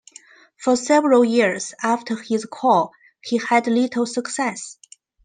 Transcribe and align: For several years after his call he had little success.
For 0.57 0.75
several 0.77 1.23
years 1.23 1.75
after 1.83 2.15
his 2.17 2.47
call 2.51 2.91
he 3.23 3.37
had 3.37 3.67
little 3.67 4.07
success. 4.07 4.79